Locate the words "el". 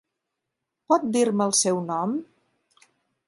1.49-1.53